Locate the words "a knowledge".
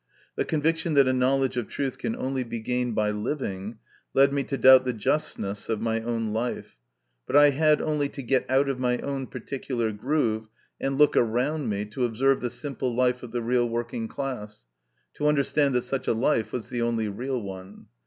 1.07-1.57